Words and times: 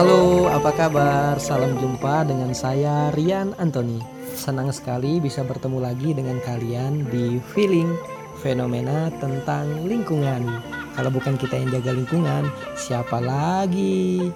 Halo, 0.00 0.48
apa 0.48 0.72
kabar? 0.72 1.36
Salam 1.36 1.76
jumpa 1.76 2.24
dengan 2.24 2.56
saya 2.56 3.12
Rian 3.12 3.52
Anthony. 3.60 4.00
Senang 4.32 4.72
sekali 4.72 5.20
bisa 5.20 5.44
bertemu 5.44 5.76
lagi 5.76 6.16
dengan 6.16 6.40
kalian 6.40 7.04
di 7.12 7.36
Feeling 7.52 8.00
Fenomena 8.40 9.12
tentang 9.20 9.68
lingkungan. 9.84 10.64
Kalau 10.96 11.12
bukan 11.12 11.36
kita 11.36 11.52
yang 11.52 11.68
jaga 11.68 11.92
lingkungan, 11.92 12.48
siapa 12.80 13.20
lagi? 13.20 14.32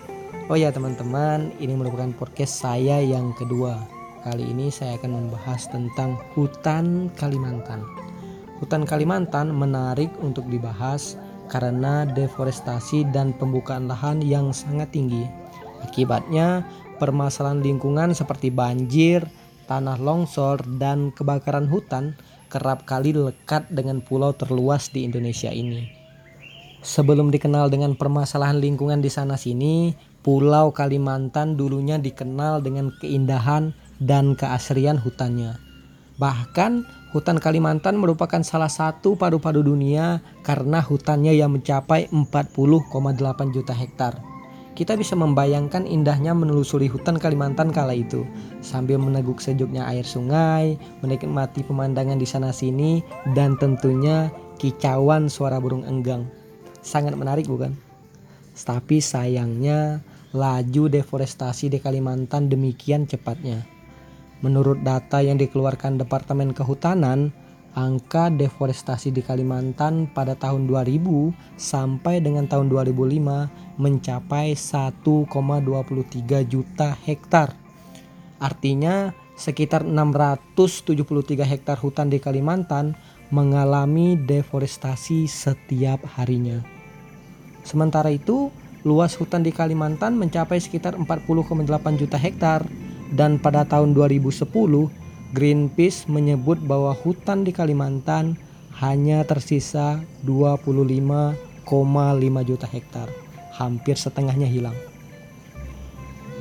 Oh 0.52 0.56
ya 0.61 0.69
teman-teman, 0.69 1.56
ini 1.56 1.73
merupakan 1.73 2.12
podcast 2.12 2.60
saya 2.60 3.01
yang 3.01 3.33
kedua. 3.33 3.80
Kali 4.20 4.45
ini 4.45 4.69
saya 4.69 5.01
akan 5.01 5.16
membahas 5.16 5.65
tentang 5.73 6.20
hutan 6.37 7.09
Kalimantan. 7.16 7.80
Hutan 8.60 8.84
Kalimantan 8.84 9.48
menarik 9.48 10.12
untuk 10.20 10.45
dibahas 10.45 11.16
karena 11.48 12.09
deforestasi 12.09 13.09
dan 13.12 13.37
pembukaan 13.37 13.87
lahan 13.87 14.25
yang 14.25 14.51
sangat 14.51 14.93
tinggi. 14.93 15.27
Akibatnya, 15.84 16.65
permasalahan 16.97 17.61
lingkungan 17.61 18.17
seperti 18.17 18.48
banjir, 18.48 19.27
tanah 19.69 20.01
longsor, 20.01 20.65
dan 20.80 21.12
kebakaran 21.12 21.69
hutan 21.69 22.17
kerap 22.48 22.87
kali 22.87 23.11
lekat 23.11 23.67
dengan 23.69 23.98
pulau 24.01 24.30
terluas 24.30 24.89
di 24.95 25.05
Indonesia 25.05 25.51
ini. 25.51 25.91
Sebelum 26.84 27.33
dikenal 27.33 27.73
dengan 27.73 27.97
permasalahan 27.97 28.61
lingkungan 28.61 29.01
di 29.01 29.09
sana 29.09 29.41
sini, 29.41 29.97
Pulau 30.20 30.73
Kalimantan 30.73 31.56
dulunya 31.56 32.01
dikenal 32.01 32.61
dengan 32.65 32.92
keindahan 33.01 33.73
dan 34.01 34.37
keasrian 34.37 35.01
hutannya. 35.01 35.73
Bahkan 36.14 36.86
hutan 37.10 37.42
Kalimantan 37.42 37.98
merupakan 37.98 38.38
salah 38.46 38.70
satu 38.70 39.18
padu-padu 39.18 39.66
dunia 39.66 40.22
karena 40.46 40.78
hutannya 40.78 41.34
yang 41.34 41.55
mencapai 41.55 42.06
40,8 42.14 43.55
juta 43.55 43.75
hektar. 43.75 44.22
Kita 44.74 44.98
bisa 44.98 45.14
membayangkan 45.14 45.86
indahnya 45.86 46.34
menelusuri 46.34 46.91
hutan 46.91 47.14
Kalimantan 47.19 47.70
kala 47.70 47.94
itu, 47.94 48.27
sambil 48.58 48.98
meneguk 48.98 49.39
sejuknya 49.39 49.86
air 49.86 50.02
sungai, 50.02 50.74
menikmati 50.98 51.62
pemandangan 51.62 52.19
di 52.19 52.27
sana 52.27 52.50
sini, 52.50 52.98
dan 53.39 53.55
tentunya 53.55 54.34
kicauan 54.58 55.30
suara 55.30 55.62
burung 55.62 55.86
enggang. 55.86 56.27
Sangat 56.83 57.14
menarik 57.14 57.46
bukan? 57.46 57.78
Tapi 58.55 58.98
sayangnya 58.98 60.02
laju 60.34 60.91
deforestasi 60.91 61.70
di 61.70 61.78
Kalimantan 61.78 62.50
demikian 62.50 63.06
cepatnya. 63.06 63.73
Menurut 64.42 64.82
data 64.82 65.22
yang 65.22 65.38
dikeluarkan 65.38 66.00
Departemen 66.00 66.56
Kehutanan, 66.56 67.30
angka 67.74 68.30
deforestasi 68.30 69.10
di 69.10 69.20
Kalimantan 69.20 70.06
pada 70.06 70.38
tahun 70.38 70.70
2000 70.70 71.34
sampai 71.58 72.22
dengan 72.22 72.46
tahun 72.46 72.70
2005 72.70 73.82
mencapai 73.82 74.55
1,23 74.55 75.02
juta 76.46 76.94
hektar. 77.02 77.55
Artinya 78.38 79.10
sekitar 79.34 79.82
673 79.82 81.42
hektar 81.42 81.77
hutan 81.82 82.06
di 82.06 82.22
Kalimantan 82.22 82.94
mengalami 83.34 84.14
deforestasi 84.14 85.27
setiap 85.27 85.98
harinya. 86.14 86.62
Sementara 87.66 88.14
itu, 88.14 88.55
luas 88.86 89.16
hutan 89.18 89.42
di 89.42 89.50
Kalimantan 89.50 90.14
mencapai 90.14 90.62
sekitar 90.62 90.94
40,8 90.94 91.66
juta 91.98 92.20
hektar 92.20 92.62
dan 93.12 93.36
pada 93.36 93.69
tahun 93.69 93.92
2010 93.92 94.44
Greenpeace 95.34 96.06
menyebut 96.06 96.62
bahwa 96.62 96.94
hutan 96.94 97.42
di 97.42 97.50
Kalimantan 97.50 98.38
hanya 98.78 99.27
tersisa 99.27 99.98
25,5 100.22 101.34
juta 102.46 102.66
hektar, 102.70 103.11
hampir 103.58 103.98
setengahnya 103.98 104.46
hilang. 104.46 104.78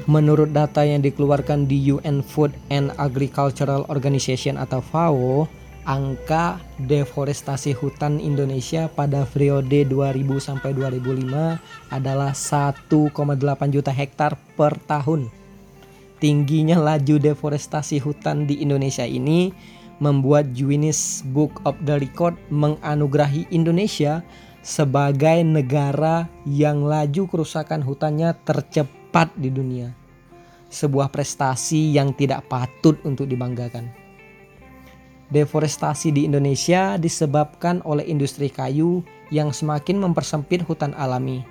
Menurut 0.05 0.53
data 0.53 0.85
yang 0.85 1.01
dikeluarkan 1.01 1.65
di 1.65 1.89
UN 1.89 2.21
Food 2.21 2.53
and 2.69 2.93
Agricultural 3.01 3.89
Organization 3.89 4.61
atau 4.61 4.77
FAO, 4.77 5.49
angka 5.89 6.61
deforestasi 6.77 7.73
hutan 7.73 8.21
Indonesia 8.21 8.93
pada 8.93 9.25
periode 9.25 9.89
2000 9.89 10.37
sampai 10.37 10.69
2005 10.77 11.57
adalah 11.89 12.31
1,8 12.37 13.09
juta 13.73 13.89
hektar 13.89 14.37
per 14.53 14.77
tahun 14.85 15.42
tingginya 16.23 16.79
laju 16.79 17.19
deforestasi 17.19 17.99
hutan 17.99 18.47
di 18.47 18.63
Indonesia 18.63 19.03
ini 19.03 19.51
membuat 19.99 20.55
Guinness 20.55 21.19
Book 21.35 21.59
of 21.67 21.75
the 21.83 21.99
Record 21.99 22.39
menganugerahi 22.47 23.51
Indonesia 23.51 24.23
sebagai 24.63 25.43
negara 25.43 26.31
yang 26.47 26.87
laju 26.87 27.27
kerusakan 27.27 27.83
hutannya 27.83 28.31
tercepat 28.47 29.35
di 29.35 29.51
dunia. 29.51 29.91
Sebuah 30.71 31.11
prestasi 31.11 31.91
yang 31.91 32.15
tidak 32.15 32.47
patut 32.47 32.95
untuk 33.03 33.27
dibanggakan. 33.27 33.91
Deforestasi 35.27 36.15
di 36.15 36.23
Indonesia 36.23 36.95
disebabkan 36.95 37.83
oleh 37.83 38.07
industri 38.07 38.47
kayu 38.47 39.03
yang 39.27 39.51
semakin 39.51 39.99
mempersempit 39.99 40.63
hutan 40.63 40.95
alami. 40.95 41.43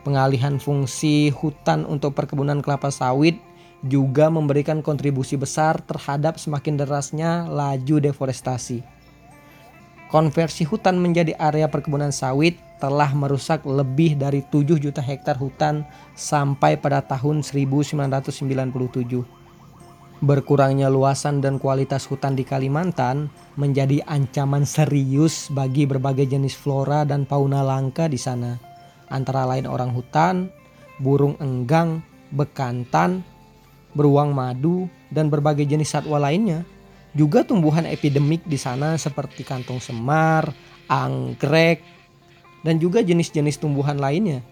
Pengalihan 0.00 0.56
fungsi 0.56 1.28
hutan 1.28 1.84
untuk 1.84 2.16
perkebunan 2.16 2.64
kelapa 2.64 2.88
sawit 2.88 3.36
juga 3.84 4.32
memberikan 4.32 4.80
kontribusi 4.80 5.36
besar 5.36 5.84
terhadap 5.84 6.40
semakin 6.40 6.80
derasnya 6.80 7.44
laju 7.46 8.00
deforestasi. 8.00 8.80
Konversi 10.08 10.62
hutan 10.62 10.96
menjadi 11.02 11.34
area 11.36 11.66
perkebunan 11.66 12.14
sawit 12.14 12.56
telah 12.78 13.10
merusak 13.16 13.66
lebih 13.66 14.14
dari 14.14 14.46
7 14.46 14.78
juta 14.78 15.02
hektar 15.02 15.34
hutan 15.36 15.82
sampai 16.14 16.78
pada 16.78 17.02
tahun 17.02 17.42
1997. 17.42 19.26
Berkurangnya 20.22 20.88
luasan 20.88 21.42
dan 21.42 21.58
kualitas 21.58 22.06
hutan 22.06 22.38
di 22.38 22.46
Kalimantan 22.46 23.28
menjadi 23.58 24.00
ancaman 24.06 24.62
serius 24.62 25.50
bagi 25.50 25.84
berbagai 25.84 26.30
jenis 26.30 26.54
flora 26.54 27.02
dan 27.02 27.26
fauna 27.26 27.60
langka 27.66 28.06
di 28.06 28.16
sana, 28.16 28.56
antara 29.10 29.44
lain 29.44 29.66
orang 29.66 29.90
hutan, 29.90 30.48
burung 31.02 31.34
enggang, 31.42 32.00
bekantan, 32.30 33.26
beruang 33.94 34.34
madu, 34.34 34.90
dan 35.08 35.30
berbagai 35.30 35.64
jenis 35.64 35.94
satwa 35.94 36.18
lainnya. 36.18 36.66
Juga 37.14 37.46
tumbuhan 37.46 37.86
epidemik 37.86 38.42
di 38.42 38.58
sana 38.58 38.98
seperti 38.98 39.46
kantong 39.46 39.78
semar, 39.78 40.50
anggrek, 40.90 41.80
dan 42.66 42.82
juga 42.82 43.00
jenis-jenis 43.06 43.62
tumbuhan 43.62 44.02
lainnya. 44.02 44.42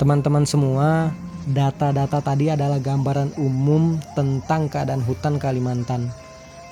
Teman-teman 0.00 0.48
semua, 0.48 1.12
data-data 1.44 2.24
tadi 2.24 2.48
adalah 2.48 2.80
gambaran 2.80 3.36
umum 3.36 4.00
tentang 4.16 4.66
keadaan 4.72 5.04
hutan 5.04 5.36
Kalimantan. 5.36 6.08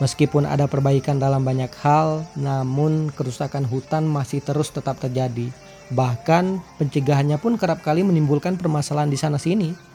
Meskipun 0.01 0.49
ada 0.49 0.67
perbaikan 0.67 1.21
dalam 1.21 1.47
banyak 1.47 1.71
hal, 1.85 2.27
namun 2.35 3.13
kerusakan 3.15 3.63
hutan 3.69 4.03
masih 4.03 4.43
terus 4.43 4.73
tetap 4.75 4.99
terjadi. 4.99 5.53
Bahkan 5.93 6.59
pencegahannya 6.81 7.37
pun 7.37 7.61
kerap 7.61 7.85
kali 7.85 8.03
menimbulkan 8.03 8.57
permasalahan 8.57 9.13
di 9.13 9.21
sana-sini. 9.21 9.92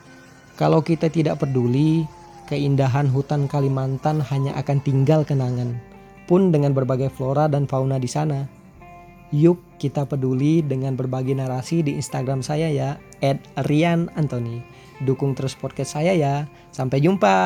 Kalau 0.57 0.81
kita 0.81 1.13
tidak 1.13 1.45
peduli, 1.45 2.09
keindahan 2.49 3.05
hutan 3.05 3.45
Kalimantan 3.45 4.17
hanya 4.25 4.57
akan 4.57 4.81
tinggal 4.81 5.21
kenangan, 5.21 5.77
pun 6.25 6.49
dengan 6.49 6.73
berbagai 6.73 7.13
flora 7.13 7.45
dan 7.45 7.69
fauna 7.69 8.01
di 8.01 8.09
sana. 8.09 8.49
Yuk 9.29 9.61
kita 9.77 10.09
peduli 10.09 10.65
dengan 10.65 10.97
berbagi 10.97 11.37
narasi 11.37 11.85
di 11.85 11.93
Instagram 11.93 12.41
saya 12.41 12.73
ya, 12.73 12.97
@rian_anthony. 13.53 14.65
Dukung 15.05 15.37
terus 15.37 15.53
podcast 15.53 15.93
saya 15.93 16.17
ya. 16.17 16.49
Sampai 16.73 17.05
jumpa. 17.05 17.37